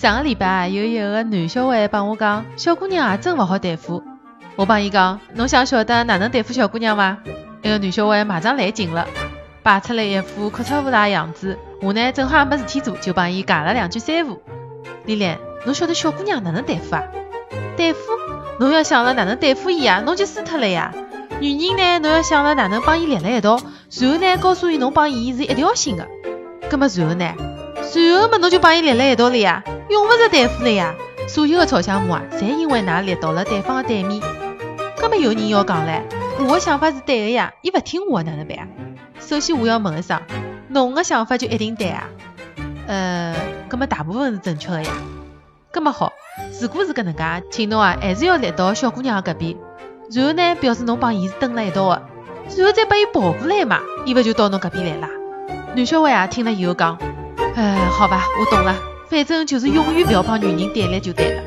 [0.00, 4.02] 上个礼拜，有一个男小孩帮我讲，小姑娘啊真勿好对付。
[4.56, 7.18] 我帮伊讲，侬想晓得哪能对付小姑娘伐？
[7.60, 9.06] 那个男小孩马上来劲了，
[9.62, 11.58] 摆出来一副哭出乌大样子。
[11.82, 14.40] 我呢正好也没事体做，就帮伊讲了两句三胡。
[15.04, 15.36] 丽丽，
[15.66, 17.02] 侬晓得小姑娘哪能对付啊？
[17.76, 18.00] 对付？
[18.58, 20.94] 侬要想了哪能对付伊啊，侬就输脱了呀。
[21.42, 23.60] 女人呢，侬要想了哪能帮伊立辣一道，
[24.00, 26.08] 然后呢告诉伊侬帮伊是一条心的。
[26.70, 27.34] 葛么然后呢？
[27.94, 29.62] 然后么侬就帮伊立辣一道了呀。
[29.90, 30.94] 用勿着对付了呀！
[31.28, 34.22] 所有的吵相骂啊，侪因为㑚立到了对方的对面。
[34.96, 36.00] 葛末有人要讲唻，
[36.46, 38.66] 我的想法是对的呀，伊勿听我哪能办啊？
[39.18, 40.20] 首先我要问一声，
[40.68, 42.08] 侬的想法就一定对啊？
[42.86, 43.34] 呃，
[43.68, 44.90] 葛末大部分是正确的呀。
[45.72, 46.12] 葛末好，
[46.60, 49.56] 如果是搿能介，请侬啊还是要立到小姑娘个搿边，
[50.12, 52.02] 然后呢表示侬帮伊是蹲辣一道的，
[52.56, 55.08] 然后再把伊抱过来嘛，伊勿就到侬搿边来啦？
[55.74, 56.96] 男小孩啊听了以后讲，
[57.56, 58.89] 呃，好吧，我懂了。
[59.10, 61.42] 反正就是永远不要帮女人对立就对了。